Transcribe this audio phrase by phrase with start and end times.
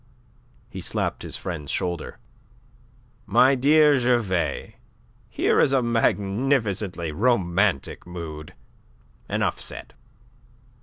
[0.67, 2.17] He slapped his friend's shoulder.
[3.27, 4.77] "My dear Gervais,
[5.29, 8.55] here is a magnificently romantic mood.
[9.29, 9.93] Enough said.